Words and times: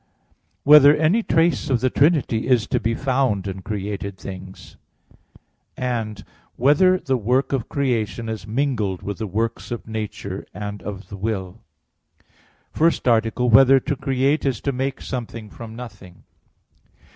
(7) 0.61 0.61
Whether 0.63 0.95
any 0.95 1.21
trace 1.21 1.69
of 1.69 1.79
the 1.81 1.91
Trinity 1.91 2.47
is 2.47 2.65
to 2.65 2.79
be 2.79 2.95
found 2.95 3.47
in 3.47 3.61
created 3.61 4.17
things? 4.17 4.75
(8) 5.77 6.23
Whether 6.55 6.97
the 6.97 7.17
work 7.17 7.53
of 7.53 7.69
creation 7.69 8.27
is 8.27 8.47
mingled 8.47 9.03
with 9.03 9.19
the 9.19 9.27
works 9.27 9.69
of 9.69 9.87
nature 9.87 10.43
and 10.55 10.81
of 10.81 11.09
the 11.09 11.17
will?_______________________ 11.17 11.61
FIRST 12.75 13.07
ARTICLE 13.07 13.45
[I, 13.45 13.49
Q. 13.49 13.51
45, 13.51 13.57
Art. 13.59 13.67
1] 13.69 13.75
Whether 13.75 13.79
to 13.79 13.95
Create 13.95 14.43
Is 14.47 14.59
to 14.61 14.71
Make 14.71 15.01
Something 15.03 15.51
from 15.51 15.75
Nothing? 15.75 16.23